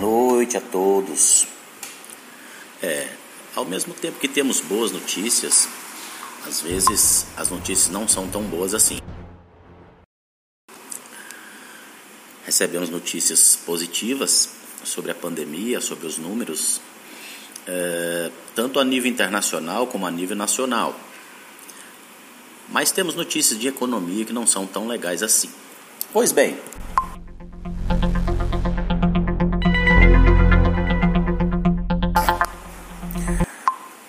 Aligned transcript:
noite 0.00 0.56
a 0.56 0.60
todos. 0.60 1.46
É, 2.82 3.08
ao 3.54 3.64
mesmo 3.64 3.92
tempo 3.92 4.18
que 4.18 4.28
temos 4.28 4.60
boas 4.60 4.92
notícias, 4.92 5.68
às 6.46 6.60
vezes 6.60 7.26
as 7.36 7.50
notícias 7.50 7.88
não 7.88 8.06
são 8.06 8.28
tão 8.28 8.42
boas 8.42 8.74
assim. 8.74 8.98
Recebemos 12.44 12.88
notícias 12.88 13.56
positivas 13.66 14.50
sobre 14.84 15.10
a 15.10 15.14
pandemia, 15.14 15.80
sobre 15.80 16.06
os 16.06 16.16
números, 16.16 16.80
é, 17.66 18.30
tanto 18.54 18.80
a 18.80 18.84
nível 18.84 19.10
internacional 19.10 19.86
como 19.86 20.06
a 20.06 20.10
nível 20.10 20.36
nacional. 20.36 20.98
Mas 22.70 22.90
temos 22.92 23.14
notícias 23.14 23.58
de 23.58 23.68
economia 23.68 24.24
que 24.24 24.32
não 24.32 24.46
são 24.46 24.66
tão 24.66 24.86
legais 24.86 25.22
assim. 25.22 25.50
Pois 26.12 26.32
bem, 26.32 26.56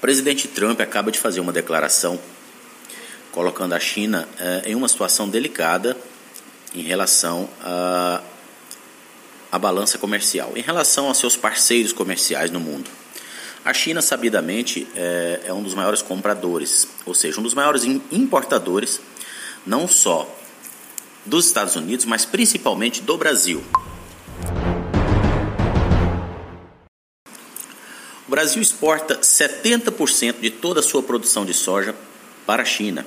presidente 0.10 0.48
Trump 0.48 0.82
acaba 0.82 1.12
de 1.12 1.20
fazer 1.20 1.40
uma 1.40 1.52
declaração 1.52 2.20
colocando 3.32 3.74
a 3.74 3.80
China 3.80 4.28
eh, 4.40 4.64
em 4.66 4.74
uma 4.74 4.88
situação 4.88 5.30
delicada 5.30 5.96
em 6.74 6.82
relação 6.82 7.48
à, 7.62 8.20
à 9.52 9.60
balança 9.60 10.00
comercial, 10.00 10.54
em 10.56 10.64
relação 10.64 11.10
aos 11.10 11.20
seus 11.20 11.38
parceiros 11.38 11.94
comerciais 11.94 12.50
no 12.50 12.60
mundo. 12.60 12.90
A 13.64 13.72
China, 13.72 14.02
sabidamente, 14.02 14.88
é, 14.96 15.42
é 15.46 15.54
um 15.54 15.62
dos 15.62 15.76
maiores 15.76 16.02
compradores, 16.02 16.88
ou 17.06 17.14
seja, 17.14 17.40
um 17.40 17.44
dos 17.44 17.54
maiores 17.54 17.84
importadores, 18.12 19.00
não 19.64 19.88
só 19.88 20.28
dos 21.24 21.46
Estados 21.46 21.76
Unidos, 21.76 22.06
mas 22.06 22.26
principalmente 22.26 23.00
do 23.00 23.16
Brasil. 23.16 23.64
O 28.30 28.38
Brasil 28.40 28.62
exporta 28.62 29.18
70% 29.18 30.40
de 30.40 30.52
toda 30.52 30.82
a 30.82 30.84
sua 30.84 31.02
produção 31.02 31.44
de 31.44 31.52
soja 31.52 31.96
para 32.46 32.62
a 32.62 32.66
China. 32.66 33.04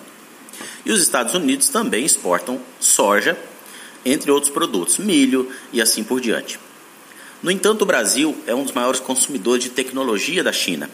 E 0.84 0.91
os 0.91 1.01
Estados 1.01 1.33
Unidos 1.33 1.69
também 1.69 2.05
exportam 2.05 2.61
soja, 2.81 3.39
entre 4.05 4.33
outros 4.33 4.53
produtos, 4.53 4.98
milho 4.98 5.48
e 5.73 5.81
assim 5.81 6.03
por 6.03 6.20
diante. 6.20 6.59
No 7.41 7.53
entanto, 7.53 7.83
o 7.83 7.87
Brasil 7.87 8.37
é 8.48 8.55
um 8.55 8.64
dos 8.64 8.73
maiores 8.73 8.98
consumidores 8.98 9.62
de 9.62 9.70
tecnologia 9.70 10.42
da 10.42 10.53
China. 10.53 10.91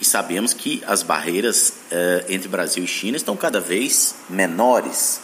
E 0.00 0.04
sabemos 0.06 0.54
que 0.54 0.82
as 0.86 1.02
barreiras 1.02 1.74
eh, 1.90 2.24
entre 2.30 2.48
Brasil 2.48 2.82
e 2.82 2.88
China 2.88 3.18
estão 3.18 3.36
cada 3.36 3.60
vez 3.60 4.14
menores. 4.30 5.20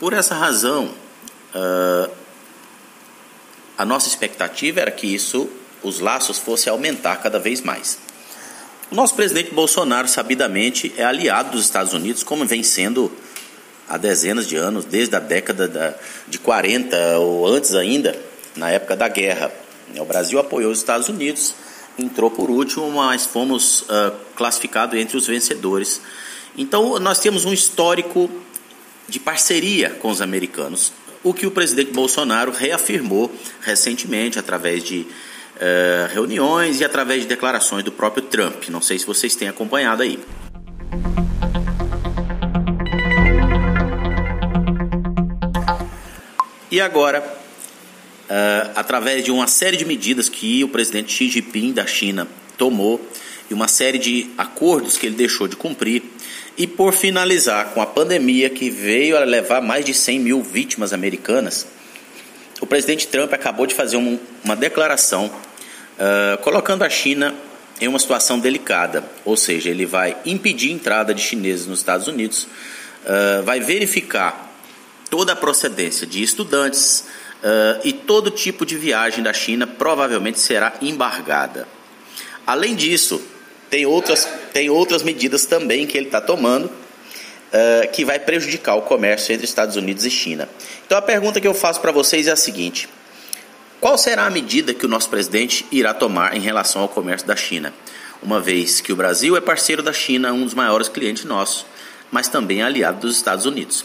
Por 0.00 0.12
essa 0.12 0.34
razão, 0.34 0.92
uh, 1.54 2.19
a 3.80 3.84
nossa 3.86 4.08
expectativa 4.08 4.78
era 4.78 4.90
que 4.90 5.06
isso, 5.06 5.48
os 5.82 6.00
laços 6.00 6.38
fossem 6.38 6.70
aumentar 6.70 7.16
cada 7.16 7.38
vez 7.38 7.62
mais. 7.62 7.98
O 8.90 8.94
nosso 8.94 9.14
presidente 9.14 9.54
Bolsonaro, 9.54 10.06
sabidamente, 10.06 10.92
é 10.98 11.02
aliado 11.02 11.52
dos 11.52 11.64
Estados 11.64 11.94
Unidos, 11.94 12.22
como 12.22 12.44
vem 12.44 12.62
sendo 12.62 13.10
há 13.88 13.96
dezenas 13.96 14.46
de 14.46 14.54
anos, 14.54 14.84
desde 14.84 15.16
a 15.16 15.18
década 15.18 15.98
de 16.28 16.38
40 16.38 17.20
ou 17.20 17.46
antes 17.46 17.74
ainda, 17.74 18.14
na 18.54 18.68
época 18.68 18.94
da 18.94 19.08
guerra. 19.08 19.50
O 19.96 20.04
Brasil 20.04 20.38
apoiou 20.38 20.70
os 20.70 20.76
Estados 20.76 21.08
Unidos, 21.08 21.54
entrou 21.98 22.30
por 22.30 22.50
último, 22.50 22.90
mas 22.90 23.24
fomos 23.24 23.80
uh, 23.80 24.14
classificados 24.36 25.00
entre 25.00 25.16
os 25.16 25.26
vencedores. 25.26 26.02
Então, 26.54 26.98
nós 26.98 27.18
temos 27.18 27.46
um 27.46 27.52
histórico 27.54 28.30
de 29.08 29.18
parceria 29.18 29.88
com 29.88 30.10
os 30.10 30.20
americanos 30.20 30.92
o 31.22 31.34
que 31.34 31.46
o 31.46 31.50
presidente 31.50 31.92
Bolsonaro 31.92 32.50
reafirmou 32.50 33.30
recentemente 33.60 34.38
através 34.38 34.82
de 34.82 35.00
uh, 35.00 36.12
reuniões 36.12 36.80
e 36.80 36.84
através 36.84 37.22
de 37.22 37.28
declarações 37.28 37.84
do 37.84 37.92
próprio 37.92 38.24
Trump. 38.24 38.68
Não 38.68 38.80
sei 38.80 38.98
se 38.98 39.06
vocês 39.06 39.34
têm 39.34 39.48
acompanhado 39.48 40.02
aí. 40.02 40.18
E 46.70 46.80
agora, 46.80 47.20
uh, 47.20 48.70
através 48.76 49.24
de 49.24 49.30
uma 49.30 49.46
série 49.46 49.76
de 49.76 49.84
medidas 49.84 50.28
que 50.28 50.62
o 50.64 50.68
presidente 50.68 51.12
Xi 51.12 51.28
Jinping 51.28 51.72
da 51.72 51.86
China 51.86 52.26
tomou 52.56 53.04
e 53.50 53.54
uma 53.54 53.66
série 53.66 53.98
de 53.98 54.30
acordos 54.38 54.96
que 54.96 55.06
ele 55.06 55.16
deixou 55.16 55.48
de 55.48 55.56
cumprir, 55.56 56.02
e 56.56 56.66
por 56.66 56.92
finalizar 56.92 57.70
com 57.72 57.80
a 57.80 57.86
pandemia 57.86 58.50
que 58.50 58.68
veio 58.68 59.16
a 59.16 59.24
levar 59.24 59.60
mais 59.60 59.84
de 59.84 59.94
100 59.94 60.18
mil 60.18 60.42
vítimas 60.42 60.92
americanas, 60.92 61.66
o 62.60 62.66
presidente 62.66 63.06
Trump 63.06 63.32
acabou 63.32 63.66
de 63.66 63.74
fazer 63.74 63.96
um, 63.96 64.18
uma 64.44 64.54
declaração 64.54 65.26
uh, 65.26 66.38
colocando 66.42 66.82
a 66.82 66.90
China 66.90 67.34
em 67.80 67.88
uma 67.88 67.98
situação 67.98 68.38
delicada, 68.38 69.02
ou 69.24 69.36
seja, 69.36 69.70
ele 69.70 69.86
vai 69.86 70.16
impedir 70.26 70.68
a 70.68 70.74
entrada 70.74 71.14
de 71.14 71.22
chineses 71.22 71.66
nos 71.66 71.78
Estados 71.78 72.06
Unidos, 72.06 72.44
uh, 72.44 73.42
vai 73.42 73.60
verificar 73.60 74.50
toda 75.08 75.32
a 75.32 75.36
procedência 75.36 76.06
de 76.06 76.22
estudantes 76.22 77.06
uh, 77.42 77.80
e 77.82 77.92
todo 77.92 78.30
tipo 78.30 78.66
de 78.66 78.76
viagem 78.76 79.24
da 79.24 79.32
China 79.32 79.66
provavelmente 79.66 80.38
será 80.38 80.74
embargada. 80.82 81.66
Além 82.46 82.74
disso, 82.74 83.22
tem 83.70 83.86
outras, 83.86 84.28
tem 84.52 84.68
outras 84.68 85.02
medidas 85.02 85.46
também 85.46 85.86
que 85.86 85.96
ele 85.96 86.06
está 86.06 86.20
tomando 86.20 86.66
uh, 86.66 87.90
que 87.92 88.04
vai 88.04 88.18
prejudicar 88.18 88.74
o 88.74 88.82
comércio 88.82 89.32
entre 89.32 89.44
Estados 89.44 89.76
Unidos 89.76 90.04
e 90.04 90.10
China. 90.10 90.48
Então 90.84 90.98
a 90.98 91.02
pergunta 91.02 91.40
que 91.40 91.46
eu 91.46 91.54
faço 91.54 91.80
para 91.80 91.92
vocês 91.92 92.26
é 92.26 92.32
a 92.32 92.36
seguinte: 92.36 92.88
qual 93.80 93.96
será 93.96 94.26
a 94.26 94.30
medida 94.30 94.74
que 94.74 94.84
o 94.84 94.88
nosso 94.88 95.08
presidente 95.08 95.64
irá 95.70 95.94
tomar 95.94 96.36
em 96.36 96.40
relação 96.40 96.82
ao 96.82 96.88
comércio 96.88 97.26
da 97.26 97.36
China? 97.36 97.72
Uma 98.20 98.40
vez 98.40 98.80
que 98.80 98.92
o 98.92 98.96
Brasil 98.96 99.36
é 99.36 99.40
parceiro 99.40 99.82
da 99.82 99.92
China, 99.92 100.32
um 100.32 100.44
dos 100.44 100.52
maiores 100.52 100.88
clientes 100.88 101.24
nossos, 101.24 101.64
mas 102.10 102.28
também 102.28 102.62
aliado 102.62 103.00
dos 103.00 103.16
Estados 103.16 103.46
Unidos. 103.46 103.84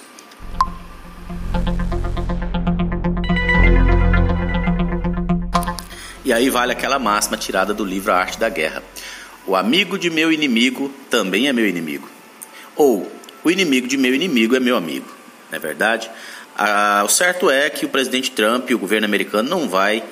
E 6.25 6.33
aí 6.33 6.49
vale 6.49 6.71
aquela 6.71 6.97
máxima 6.97 7.37
tirada 7.37 7.71
do 7.71 7.85
livro 7.85 8.11
A 8.11 8.17
Arte 8.17 8.39
da 8.39 8.49
Guerra. 8.49 8.81
O 9.47 9.55
amigo 9.55 9.97
de 9.97 10.09
meu 10.09 10.31
inimigo 10.31 10.91
também 11.09 11.47
é 11.47 11.53
meu 11.53 11.67
inimigo. 11.67 12.09
Ou 12.75 13.11
o 13.43 13.51
inimigo 13.51 13.87
de 13.87 13.95
meu 13.95 14.13
inimigo 14.13 14.55
é 14.55 14.59
meu 14.59 14.75
amigo. 14.75 15.07
Não 15.51 15.57
é 15.57 15.59
verdade? 15.59 16.09
Ah, 16.57 17.03
o 17.05 17.09
certo 17.09 17.49
é 17.49 17.69
que 17.69 17.85
o 17.85 17.89
presidente 17.89 18.31
Trump 18.31 18.69
e 18.69 18.75
o 18.75 18.79
governo 18.79 19.05
americano 19.05 19.47
não 19.47 19.69
vai 19.69 20.03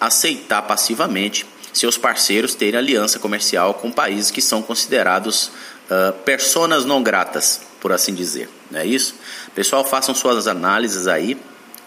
aceitar 0.00 0.62
passivamente 0.62 1.46
seus 1.72 1.96
parceiros 1.98 2.54
terem 2.54 2.78
aliança 2.78 3.18
comercial 3.18 3.74
com 3.74 3.90
países 3.90 4.30
que 4.30 4.40
são 4.40 4.62
considerados 4.62 5.50
uh, 5.90 6.12
personas 6.24 6.84
não 6.84 7.02
gratas, 7.02 7.60
por 7.80 7.92
assim 7.92 8.14
dizer. 8.14 8.48
Não 8.70 8.80
é 8.80 8.86
isso? 8.86 9.14
Pessoal, 9.54 9.84
façam 9.84 10.14
suas 10.14 10.46
análises 10.46 11.06
aí 11.06 11.36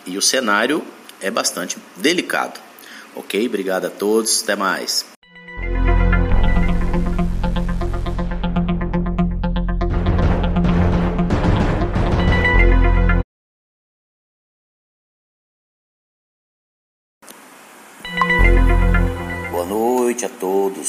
e 0.06 0.18
o 0.18 0.22
cenário 0.22 0.84
é 1.20 1.30
bastante 1.30 1.78
delicado. 1.96 2.60
Ok? 3.16 3.46
Obrigado 3.48 3.86
a 3.86 3.90
todos. 3.90 4.44
Até 4.44 4.56
mais. 4.56 5.06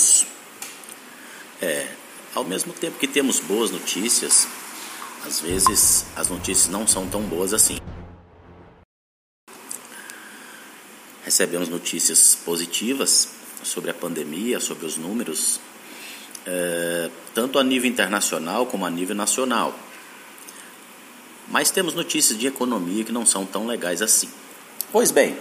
Todos. 0.01 0.27
É, 1.61 1.87
ao 2.35 2.45
mesmo 2.45 2.73
tempo 2.73 2.99
que 2.99 3.07
temos 3.07 3.39
boas 3.41 3.71
notícias, 3.71 4.49
às 5.27 5.41
vezes 5.41 6.07
as 6.17 6.29
notícias 6.29 6.69
não 6.69 6.87
são 6.87 7.07
tão 7.07 7.23
boas 7.23 7.53
assim. 7.53 7.79
Recebemos 11.23 11.69
notícias 11.69 12.35
positivas 12.35 13.29
sobre 13.63 13.91
a 13.91 13.95
pandemia, 13.95 14.59
sobre 14.59 14.87
os 14.87 14.97
números, 14.97 15.61
é, 16.47 17.11
tanto 17.35 17.59
a 17.59 17.63
nível 17.63 17.89
internacional 17.89 18.67
como 18.67 18.87
a 18.87 18.91
nível 18.91 19.15
nacional. 19.15 19.79
Mas 21.47 21.71
temos 21.71 21.95
notícias 21.95 22.39
de 22.39 22.47
economia 22.47 23.05
que 23.05 23.13
não 23.13 23.27
são 23.27 23.45
tão 23.45 23.67
legais 23.67 24.01
assim. 24.01 24.31
Pois 24.91 25.11
bem, 25.11 25.37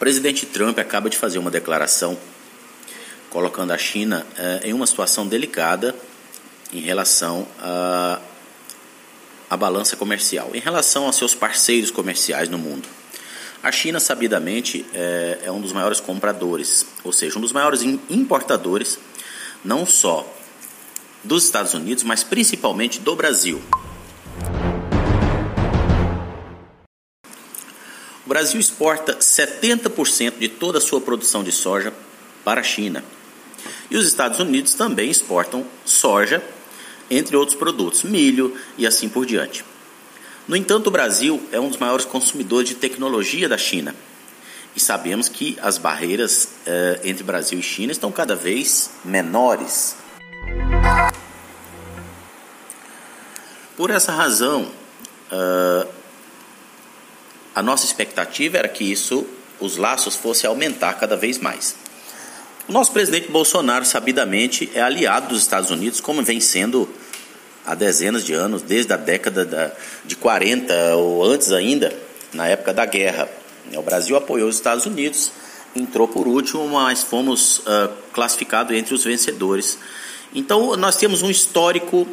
presidente 0.00 0.46
Trump 0.46 0.78
acaba 0.78 1.10
de 1.10 1.18
fazer 1.18 1.38
uma 1.38 1.50
declaração 1.50 2.18
colocando 3.28 3.70
a 3.72 3.78
China 3.78 4.26
eh, 4.38 4.62
em 4.64 4.72
uma 4.72 4.86
situação 4.86 5.26
delicada 5.26 5.94
em 6.72 6.80
relação 6.80 7.46
à, 7.58 8.18
à 9.50 9.56
balança 9.58 9.96
comercial, 9.96 10.52
em 10.54 10.58
relação 10.58 11.04
aos 11.04 11.16
seus 11.16 11.34
parceiros 11.34 11.90
comerciais 11.90 12.48
no 12.48 12.56
mundo. 12.56 12.88
A 13.62 13.70
China, 13.70 14.00
sabidamente, 14.00 14.86
é, 14.94 15.40
é 15.44 15.52
um 15.52 15.60
dos 15.60 15.70
maiores 15.70 16.00
compradores, 16.00 16.86
ou 17.04 17.12
seja, 17.12 17.36
um 17.36 17.42
dos 17.42 17.52
maiores 17.52 17.82
importadores, 18.08 18.98
não 19.62 19.84
só 19.84 20.26
dos 21.22 21.44
Estados 21.44 21.74
Unidos, 21.74 22.04
mas 22.04 22.24
principalmente 22.24 23.00
do 23.00 23.14
Brasil. 23.14 23.62
Brasil 28.40 28.58
exporta 28.58 29.16
70% 29.16 30.38
de 30.38 30.48
toda 30.48 30.78
a 30.78 30.80
sua 30.80 30.98
produção 30.98 31.44
de 31.44 31.52
soja 31.52 31.92
para 32.42 32.62
a 32.62 32.64
China. 32.64 33.04
E 33.90 33.98
os 33.98 34.06
Estados 34.06 34.40
Unidos 34.40 34.72
também 34.72 35.10
exportam 35.10 35.66
soja, 35.84 36.42
entre 37.10 37.36
outros 37.36 37.58
produtos, 37.58 38.02
milho 38.02 38.56
e 38.78 38.86
assim 38.86 39.10
por 39.10 39.26
diante. 39.26 39.62
No 40.48 40.56
entanto, 40.56 40.86
o 40.86 40.90
Brasil 40.90 41.38
é 41.52 41.60
um 41.60 41.68
dos 41.68 41.76
maiores 41.76 42.06
consumidores 42.06 42.70
de 42.70 42.76
tecnologia 42.76 43.46
da 43.46 43.58
China. 43.58 43.94
E 44.74 44.80
sabemos 44.80 45.28
que 45.28 45.58
as 45.60 45.76
barreiras 45.76 46.48
eh, 46.64 47.00
entre 47.04 47.22
Brasil 47.22 47.58
e 47.58 47.62
China 47.62 47.92
estão 47.92 48.10
cada 48.10 48.34
vez 48.34 48.90
menores. 49.04 49.96
Por 53.76 53.90
essa 53.90 54.12
razão, 54.12 54.72
uh, 55.30 55.99
a 57.60 57.62
nossa 57.62 57.84
expectativa 57.84 58.56
era 58.56 58.68
que 58.68 58.90
isso, 58.90 59.26
os 59.60 59.76
laços 59.76 60.16
fossem 60.16 60.48
aumentar 60.48 60.94
cada 60.94 61.14
vez 61.14 61.36
mais. 61.36 61.76
O 62.66 62.72
nosso 62.72 62.90
presidente 62.90 63.30
Bolsonaro, 63.30 63.84
sabidamente, 63.84 64.70
é 64.74 64.80
aliado 64.80 65.28
dos 65.28 65.42
Estados 65.42 65.70
Unidos, 65.70 66.00
como 66.00 66.22
vem 66.22 66.40
sendo 66.40 66.88
há 67.66 67.74
dezenas 67.74 68.24
de 68.24 68.32
anos, 68.32 68.62
desde 68.62 68.94
a 68.94 68.96
década 68.96 69.44
da, 69.44 69.72
de 70.06 70.16
40 70.16 70.96
ou 70.96 71.22
antes 71.22 71.52
ainda, 71.52 71.94
na 72.32 72.48
época 72.48 72.72
da 72.72 72.86
guerra. 72.86 73.28
O 73.74 73.82
Brasil 73.82 74.16
apoiou 74.16 74.48
os 74.48 74.56
Estados 74.56 74.86
Unidos, 74.86 75.30
entrou 75.76 76.08
por 76.08 76.26
último, 76.26 76.66
mas 76.66 77.02
fomos 77.02 77.58
uh, 77.58 77.90
classificados 78.14 78.74
entre 78.74 78.94
os 78.94 79.04
vencedores. 79.04 79.76
Então, 80.34 80.74
nós 80.76 80.96
temos 80.96 81.20
um 81.20 81.28
histórico 81.28 82.08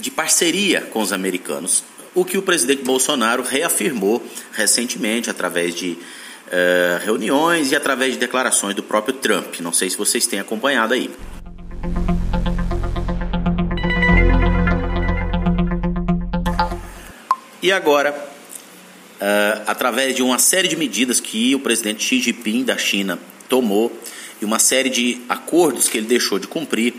de 0.00 0.10
parceria 0.10 0.80
com 0.80 1.00
os 1.00 1.12
americanos, 1.12 1.84
o 2.14 2.24
que 2.24 2.38
o 2.38 2.42
presidente 2.42 2.84
Bolsonaro 2.84 3.42
reafirmou 3.42 4.24
recentemente 4.52 5.28
através 5.28 5.74
de 5.74 5.92
uh, 5.92 7.04
reuniões 7.04 7.72
e 7.72 7.76
através 7.76 8.12
de 8.12 8.18
declarações 8.18 8.74
do 8.74 8.82
próprio 8.82 9.14
Trump. 9.14 9.60
Não 9.60 9.72
sei 9.72 9.90
se 9.90 9.96
vocês 9.96 10.26
têm 10.26 10.38
acompanhado 10.38 10.94
aí. 10.94 11.10
E 17.60 17.72
agora, 17.72 18.12
uh, 18.12 19.62
através 19.66 20.14
de 20.14 20.22
uma 20.22 20.38
série 20.38 20.68
de 20.68 20.76
medidas 20.76 21.18
que 21.18 21.54
o 21.54 21.58
presidente 21.58 22.04
Xi 22.04 22.20
Jinping 22.20 22.62
da 22.62 22.76
China 22.76 23.18
tomou 23.48 23.90
e 24.40 24.44
uma 24.44 24.58
série 24.58 24.90
de 24.90 25.20
acordos 25.28 25.88
que 25.88 25.98
ele 25.98 26.06
deixou 26.06 26.38
de 26.38 26.46
cumprir, 26.46 26.94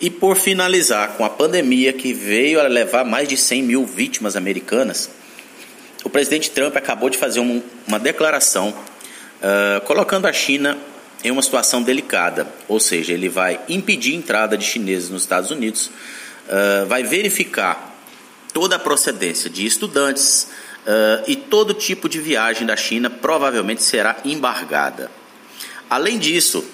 e 0.00 0.10
por 0.10 0.36
finalizar 0.36 1.16
com 1.16 1.24
a 1.24 1.30
pandemia 1.30 1.92
que 1.92 2.12
veio 2.12 2.60
a 2.60 2.68
levar 2.68 3.04
mais 3.04 3.28
de 3.28 3.36
100 3.36 3.62
mil 3.62 3.86
vítimas 3.86 4.36
americanas, 4.36 5.10
o 6.04 6.10
presidente 6.10 6.50
Trump 6.50 6.76
acabou 6.76 7.10
de 7.10 7.18
fazer 7.18 7.40
um, 7.40 7.62
uma 7.86 7.98
declaração 7.98 8.68
uh, 8.70 9.80
colocando 9.86 10.26
a 10.26 10.32
China 10.32 10.76
em 11.24 11.30
uma 11.30 11.42
situação 11.42 11.82
delicada, 11.82 12.46
ou 12.68 12.78
seja, 12.78 13.12
ele 13.12 13.28
vai 13.28 13.58
impedir 13.68 14.12
a 14.12 14.16
entrada 14.16 14.56
de 14.56 14.64
chineses 14.64 15.10
nos 15.10 15.22
Estados 15.22 15.50
Unidos, 15.50 15.86
uh, 16.46 16.86
vai 16.86 17.02
verificar 17.02 17.96
toda 18.52 18.76
a 18.76 18.78
procedência 18.78 19.50
de 19.50 19.66
estudantes 19.66 20.48
uh, 20.86 21.24
e 21.26 21.34
todo 21.34 21.74
tipo 21.74 22.08
de 22.08 22.20
viagem 22.20 22.66
da 22.66 22.76
China 22.76 23.10
provavelmente 23.10 23.82
será 23.82 24.16
embargada. 24.24 25.10
Além 25.90 26.18
disso, 26.18 26.64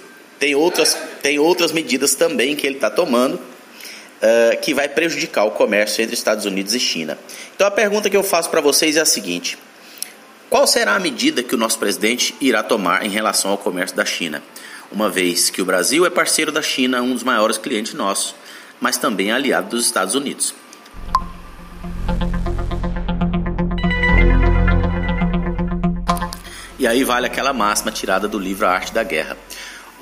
tem 0.43 0.57
outras, 0.57 0.99
tem 1.23 1.39
outras 1.39 1.71
medidas 1.71 2.17
também 2.17 2.57
que 2.57 2.67
ele 2.67 2.75
está 2.75 2.91
tomando 2.91 3.35
uh, 3.37 4.61
que 4.61 4.75
vai 4.75 4.89
prejudicar 4.89 5.45
o 5.45 5.53
comércio 5.53 6.03
entre 6.03 6.17
Estados 6.17 6.45
Unidos 6.45 6.75
e 6.75 6.81
China. 6.81 7.17
Então 7.55 7.65
a 7.65 7.71
pergunta 7.71 8.11
que 8.11 8.17
eu 8.17 8.25
faço 8.25 8.51
para 8.51 8.61
vocês 8.61 8.97
é 8.97 9.01
a 9.01 9.05
seguinte: 9.05 9.57
qual 10.51 10.67
será 10.67 10.97
a 10.97 10.99
medida 10.99 11.45
que 11.45 11.55
o 11.55 11.59
nosso 11.59 11.79
presidente 11.79 12.35
irá 12.41 12.61
tomar 12.61 13.07
em 13.07 13.09
relação 13.09 13.53
ao 13.53 13.57
comércio 13.57 13.97
da 13.97 14.05
China? 14.05 14.43
Uma 14.91 15.09
vez 15.09 15.49
que 15.49 15.63
o 15.63 15.65
Brasil 15.65 16.05
é 16.05 16.11
parceiro 16.11 16.51
da 16.51 16.61
China, 16.61 17.01
um 17.03 17.13
dos 17.13 17.23
maiores 17.23 17.57
clientes 17.57 17.95
nossos, 17.95 18.35
mas 18.81 18.99
também 18.99 19.31
aliado 19.31 19.69
dos 19.69 19.87
Estados 19.87 20.17
Unidos. 20.17 20.53
E 26.81 26.87
aí 26.89 27.05
vale 27.05 27.29
aquela 27.29 27.53
máxima 27.53 27.93
tirada 27.93 28.27
do 28.27 28.41
livro 28.41 28.67
A 28.67 28.73
Arte 28.73 28.93
da 28.93 29.05
Guerra. 29.05 29.37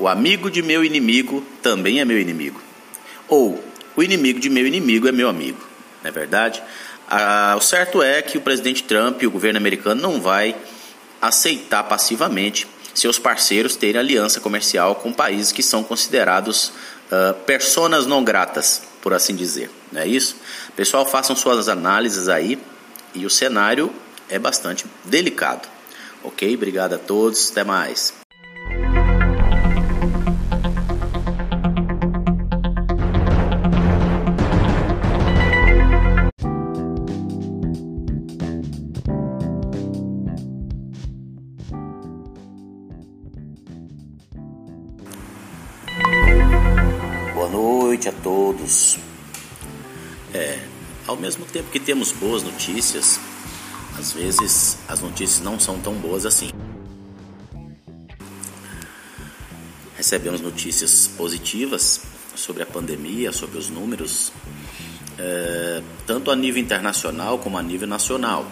O 0.00 0.08
amigo 0.08 0.50
de 0.50 0.62
meu 0.62 0.82
inimigo 0.82 1.46
também 1.62 2.00
é 2.00 2.04
meu 2.06 2.18
inimigo. 2.18 2.60
Ou 3.28 3.62
o 3.94 4.02
inimigo 4.02 4.40
de 4.40 4.48
meu 4.48 4.66
inimigo 4.66 5.06
é 5.06 5.12
meu 5.12 5.28
amigo. 5.28 5.60
Não 6.02 6.08
é 6.08 6.10
verdade? 6.10 6.62
Ah, 7.06 7.54
o 7.58 7.60
certo 7.60 8.02
é 8.02 8.22
que 8.22 8.38
o 8.38 8.40
presidente 8.40 8.82
Trump 8.82 9.22
e 9.22 9.26
o 9.26 9.30
governo 9.30 9.58
americano 9.58 10.00
não 10.00 10.18
vai 10.18 10.56
aceitar 11.20 11.82
passivamente 11.82 12.66
seus 12.94 13.18
parceiros 13.18 13.76
terem 13.76 14.00
aliança 14.00 14.40
comercial 14.40 14.94
com 14.94 15.12
países 15.12 15.52
que 15.52 15.62
são 15.62 15.84
considerados 15.84 16.72
uh, 17.12 17.34
personas 17.44 18.06
não 18.06 18.24
gratas, 18.24 18.82
por 19.02 19.12
assim 19.12 19.36
dizer. 19.36 19.70
Não 19.92 20.00
é 20.00 20.06
isso? 20.06 20.36
Pessoal, 20.74 21.04
façam 21.04 21.36
suas 21.36 21.68
análises 21.68 22.26
aí 22.26 22.58
e 23.14 23.26
o 23.26 23.30
cenário 23.30 23.92
é 24.30 24.38
bastante 24.38 24.86
delicado. 25.04 25.68
Ok? 26.24 26.54
Obrigado 26.54 26.94
a 26.94 26.98
todos. 26.98 27.50
Até 27.50 27.64
mais. 27.64 28.19
Mesmo 51.30 51.44
tempo 51.44 51.70
que 51.70 51.78
temos 51.78 52.10
boas 52.10 52.42
notícias, 52.42 53.20
às 53.96 54.12
vezes 54.12 54.78
as 54.88 54.98
notícias 54.98 55.40
não 55.40 55.60
são 55.60 55.78
tão 55.78 55.94
boas 55.94 56.26
assim. 56.26 56.50
Recebemos 59.96 60.40
notícias 60.40 61.08
positivas 61.16 62.00
sobre 62.34 62.64
a 62.64 62.66
pandemia, 62.66 63.30
sobre 63.30 63.58
os 63.58 63.70
números, 63.70 64.32
é, 65.16 65.80
tanto 66.04 66.32
a 66.32 66.36
nível 66.36 66.60
internacional 66.60 67.38
como 67.38 67.56
a 67.56 67.62
nível 67.62 67.86
nacional. 67.86 68.44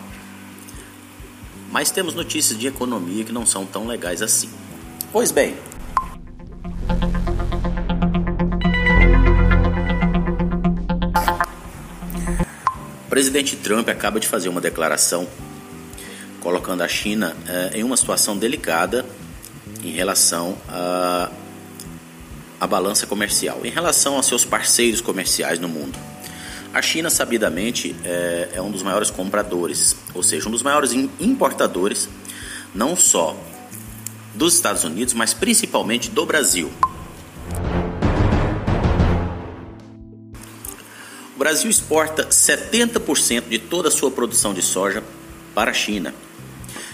Mas 1.72 1.90
temos 1.90 2.14
notícias 2.14 2.56
de 2.56 2.68
economia 2.68 3.24
que 3.24 3.32
não 3.32 3.44
são 3.44 3.66
tão 3.66 3.88
legais 3.88 4.22
assim. 4.22 4.48
Pois 5.10 5.32
bem, 5.32 5.56
presidente 13.08 13.56
Trump 13.56 13.88
acaba 13.88 14.20
de 14.20 14.26
fazer 14.26 14.48
uma 14.48 14.60
declaração 14.60 15.26
colocando 16.40 16.82
a 16.82 16.88
China 16.88 17.36
eh, 17.48 17.78
em 17.78 17.82
uma 17.82 17.96
situação 17.96 18.36
delicada 18.36 19.04
em 19.82 19.90
relação 19.90 20.56
à 20.68 21.30
a, 22.60 22.64
a 22.64 22.66
balança 22.66 23.06
comercial, 23.06 23.60
em 23.64 23.70
relação 23.70 24.16
aos 24.16 24.26
seus 24.26 24.44
parceiros 24.44 25.00
comerciais 25.00 25.58
no 25.58 25.68
mundo. 25.68 25.98
A 26.72 26.82
China, 26.82 27.08
sabidamente, 27.08 27.96
é, 28.04 28.50
é 28.54 28.62
um 28.62 28.70
dos 28.70 28.82
maiores 28.82 29.10
compradores, 29.10 29.96
ou 30.14 30.22
seja, 30.22 30.48
um 30.48 30.52
dos 30.52 30.62
maiores 30.62 30.92
importadores, 31.18 32.08
não 32.74 32.94
só 32.94 33.36
dos 34.34 34.54
Estados 34.54 34.84
Unidos, 34.84 35.14
mas 35.14 35.32
principalmente 35.32 36.10
do 36.10 36.26
Brasil. 36.26 36.70
O 41.38 41.44
Brasil 41.48 41.70
exporta 41.70 42.26
70% 42.26 43.44
de 43.48 43.60
toda 43.60 43.86
a 43.86 43.92
sua 43.92 44.10
produção 44.10 44.52
de 44.52 44.60
soja 44.60 45.04
para 45.54 45.70
a 45.70 45.72
China. 45.72 46.12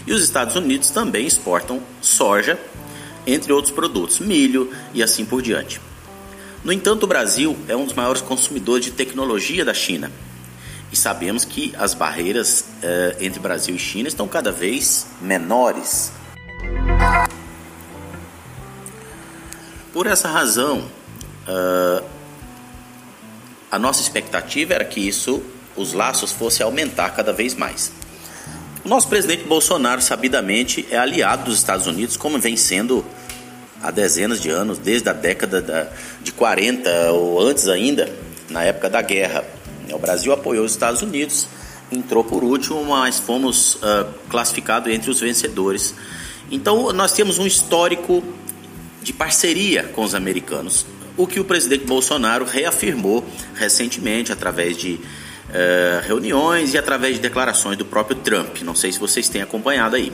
E 0.06 0.12
os 0.12 0.22
Estados 0.22 0.54
Unidos 0.54 0.90
também 0.90 1.26
exportam 1.26 1.80
soja, 2.02 2.60
entre 3.26 3.54
outros 3.54 3.72
produtos, 3.72 4.18
milho 4.18 4.70
e 4.92 5.02
assim 5.02 5.24
por 5.24 5.40
diante. 5.40 5.80
No 6.62 6.70
entanto, 6.74 7.04
o 7.04 7.06
Brasil 7.06 7.56
é 7.68 7.74
um 7.74 7.86
dos 7.86 7.94
maiores 7.94 8.20
consumidores 8.20 8.84
de 8.84 8.90
tecnologia 8.90 9.64
da 9.64 9.72
China. 9.72 10.12
E 10.92 10.96
sabemos 10.96 11.46
que 11.46 11.74
as 11.78 11.94
barreiras 11.94 12.66
eh, 12.82 13.16
entre 13.20 13.40
Brasil 13.40 13.74
e 13.74 13.78
China 13.78 14.08
estão 14.08 14.28
cada 14.28 14.52
vez 14.52 15.06
menores. 15.22 16.12
Por 19.90 20.06
essa 20.06 20.28
razão, 20.28 20.80
uh, 21.48 22.13
a 23.74 23.78
nossa 23.78 24.00
expectativa 24.00 24.72
era 24.72 24.84
que 24.84 25.00
isso, 25.00 25.42
os 25.74 25.94
laços 25.94 26.30
fossem 26.30 26.64
aumentar 26.64 27.10
cada 27.10 27.32
vez 27.32 27.56
mais. 27.56 27.90
O 28.84 28.88
nosso 28.88 29.08
presidente 29.08 29.42
Bolsonaro, 29.48 30.00
sabidamente, 30.00 30.86
é 30.92 30.96
aliado 30.96 31.46
dos 31.46 31.58
Estados 31.58 31.88
Unidos, 31.88 32.16
como 32.16 32.38
vem 32.38 32.56
sendo 32.56 33.04
há 33.82 33.90
dezenas 33.90 34.40
de 34.40 34.48
anos, 34.48 34.78
desde 34.78 35.08
a 35.08 35.12
década 35.12 35.60
da, 35.60 35.88
de 36.22 36.30
40 36.30 36.88
ou 37.14 37.40
antes 37.40 37.66
ainda, 37.66 38.08
na 38.48 38.62
época 38.62 38.88
da 38.88 39.02
guerra. 39.02 39.44
O 39.90 39.98
Brasil 39.98 40.32
apoiou 40.32 40.64
os 40.64 40.70
Estados 40.70 41.02
Unidos, 41.02 41.48
entrou 41.90 42.22
por 42.22 42.44
último, 42.44 42.84
mas 42.84 43.18
fomos 43.18 43.74
uh, 43.74 44.06
classificados 44.30 44.92
entre 44.92 45.10
os 45.10 45.18
vencedores. 45.18 45.96
Então 46.48 46.92
nós 46.92 47.12
temos 47.12 47.38
um 47.38 47.46
histórico 47.46 48.22
de 49.04 49.12
parceria 49.12 49.84
com 49.94 50.02
os 50.02 50.14
americanos, 50.14 50.86
o 51.14 51.26
que 51.26 51.38
o 51.38 51.44
presidente 51.44 51.84
Bolsonaro 51.84 52.46
reafirmou 52.46 53.24
recentemente 53.54 54.32
através 54.32 54.78
de 54.78 54.94
uh, 54.94 55.00
reuniões 56.02 56.72
e 56.72 56.78
através 56.78 57.16
de 57.16 57.20
declarações 57.20 57.76
do 57.76 57.84
próprio 57.84 58.16
Trump. 58.16 58.62
Não 58.62 58.74
sei 58.74 58.90
se 58.90 58.98
vocês 58.98 59.28
têm 59.28 59.42
acompanhado 59.42 59.94
aí. 59.94 60.10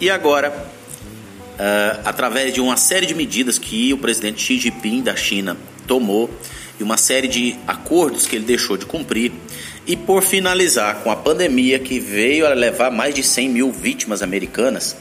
E 0.00 0.08
agora, 0.08 0.50
uh, 0.50 2.00
através 2.06 2.54
de 2.54 2.60
uma 2.62 2.78
série 2.78 3.04
de 3.04 3.14
medidas 3.14 3.58
que 3.58 3.92
o 3.92 3.98
presidente 3.98 4.42
Xi 4.42 4.58
Jinping 4.58 5.02
da 5.02 5.14
China 5.14 5.58
tomou 5.86 6.30
e 6.80 6.82
uma 6.82 6.96
série 6.96 7.28
de 7.28 7.54
acordos 7.68 8.26
que 8.26 8.34
ele 8.34 8.46
deixou 8.46 8.78
de 8.78 8.86
cumprir, 8.86 9.30
e 9.90 9.96
por 9.96 10.22
finalizar 10.22 11.02
com 11.02 11.10
a 11.10 11.16
pandemia 11.16 11.76
que 11.76 11.98
veio 11.98 12.46
a 12.46 12.50
levar 12.50 12.92
mais 12.92 13.12
de 13.12 13.24
100 13.24 13.48
mil 13.48 13.72
vítimas 13.72 14.22
americanas, 14.22 14.96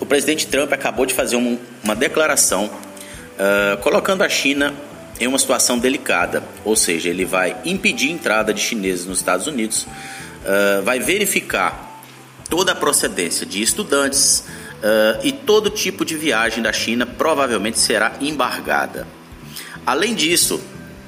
o 0.00 0.06
presidente 0.06 0.46
Trump 0.46 0.72
acabou 0.72 1.04
de 1.04 1.12
fazer 1.12 1.36
um, 1.36 1.58
uma 1.84 1.94
declaração 1.94 2.64
uh, 2.64 3.76
colocando 3.82 4.22
a 4.22 4.28
China 4.30 4.72
em 5.20 5.26
uma 5.26 5.38
situação 5.38 5.78
delicada, 5.78 6.42
ou 6.64 6.74
seja, 6.74 7.10
ele 7.10 7.26
vai 7.26 7.54
impedir 7.62 8.08
a 8.08 8.12
entrada 8.12 8.54
de 8.54 8.62
chineses 8.62 9.04
nos 9.04 9.18
Estados 9.18 9.46
Unidos, 9.46 9.82
uh, 9.82 10.82
vai 10.82 10.98
verificar 10.98 12.02
toda 12.48 12.72
a 12.72 12.74
procedência 12.74 13.44
de 13.44 13.60
estudantes 13.60 14.44
uh, 14.78 15.20
e 15.22 15.30
todo 15.30 15.68
tipo 15.68 16.06
de 16.06 16.16
viagem 16.16 16.62
da 16.62 16.72
China 16.72 17.04
provavelmente 17.04 17.78
será 17.78 18.14
embargada. 18.18 19.06
Além 19.84 20.14
disso, 20.14 20.58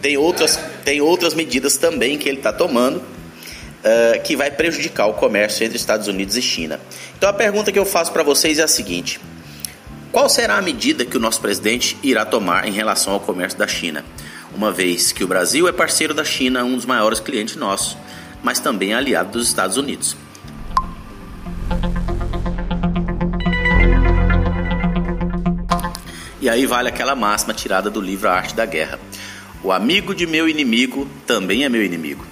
tem 0.03 0.17
outras, 0.19 0.59
tem 0.85 1.01
outras 1.01 1.33
medidas 1.33 1.77
também 1.77 2.19
que 2.19 2.29
ele 2.29 2.39
está 2.39 2.53
tomando 2.53 2.97
uh, 2.97 4.21
que 4.25 4.35
vai 4.35 4.51
prejudicar 4.51 5.07
o 5.07 5.15
comércio 5.15 5.65
entre 5.65 5.77
Estados 5.77 6.09
Unidos 6.09 6.37
e 6.37 6.43
China. 6.43 6.81
Então 7.17 7.31
a 7.31 7.33
pergunta 7.33 7.71
que 7.71 7.79
eu 7.79 7.87
faço 7.87 8.13
para 8.13 8.25
vocês 8.25 8.59
é 8.59 8.65
a 8.65 8.69
seguinte: 8.69 9.21
qual 10.11 10.29
será 10.29 10.57
a 10.59 10.63
medida 10.63 11.05
que 11.05 11.17
o 11.17 11.21
nosso 11.21 11.41
presidente 11.41 11.97
irá 12.03 12.25
tomar 12.25 12.67
em 12.67 12.73
relação 12.73 13.15
ao 13.15 13.21
comércio 13.21 13.57
da 13.57 13.69
China? 13.69 14.05
Uma 14.53 14.73
vez 14.73 15.13
que 15.13 15.23
o 15.23 15.29
Brasil 15.29 15.69
é 15.69 15.73
parceiro 15.73 16.13
da 16.13 16.25
China, 16.25 16.65
um 16.65 16.75
dos 16.75 16.85
maiores 16.85 17.21
clientes 17.21 17.55
nossos, 17.55 17.97
mas 18.43 18.59
também 18.59 18.93
aliado 18.93 19.31
dos 19.31 19.47
Estados 19.47 19.77
Unidos. 19.77 20.17
E 26.41 26.49
aí 26.49 26.67
vale 26.67 26.89
aquela 26.89 27.15
máxima 27.15 27.55
tirada 27.55 27.89
do 27.89 28.01
livro 28.01 28.29
A 28.29 28.33
Arte 28.33 28.53
da 28.53 28.67
Guerra. 28.67 28.99
O 29.63 29.71
amigo 29.71 30.15
de 30.15 30.27
meu 30.27 30.49
inimigo 30.49 31.09
também 31.27 31.65
é 31.65 31.69
meu 31.69 31.85
inimigo. 31.85 32.27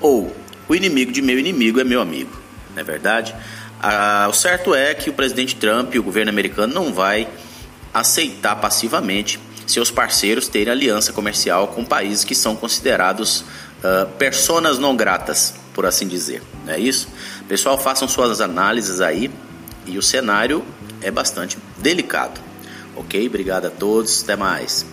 Ou 0.00 0.34
o 0.68 0.74
inimigo 0.74 1.10
de 1.10 1.20
meu 1.20 1.38
inimigo 1.38 1.80
é 1.80 1.84
meu 1.84 2.00
amigo. 2.00 2.30
Não 2.74 2.80
é 2.80 2.84
verdade? 2.84 3.34
Ah, 3.82 4.26
o 4.30 4.32
certo 4.32 4.74
é 4.74 4.94
que 4.94 5.10
o 5.10 5.12
presidente 5.12 5.56
Trump 5.56 5.94
e 5.94 5.98
o 5.98 6.02
governo 6.02 6.30
americano 6.30 6.72
não 6.72 6.92
vai 6.92 7.28
aceitar 7.92 8.56
passivamente 8.56 9.40
seus 9.66 9.90
parceiros 9.90 10.48
terem 10.48 10.72
aliança 10.72 11.12
comercial 11.12 11.68
com 11.68 11.84
países 11.84 12.24
que 12.24 12.34
são 12.34 12.56
considerados 12.56 13.40
uh, 13.84 14.06
personas 14.18 14.78
não 14.78 14.96
gratas, 14.96 15.54
por 15.72 15.86
assim 15.86 16.08
dizer. 16.08 16.42
Não 16.66 16.74
é 16.74 16.78
isso? 16.78 17.08
Pessoal, 17.48 17.78
façam 17.78 18.08
suas 18.08 18.40
análises 18.40 19.00
aí 19.00 19.30
e 19.86 19.96
o 19.96 20.02
cenário 20.02 20.64
é 21.00 21.10
bastante 21.10 21.56
delicado. 21.78 22.40
Ok? 22.96 23.26
Obrigado 23.26 23.66
a 23.66 23.70
todos, 23.70 24.22
até 24.22 24.36
mais. 24.36 24.84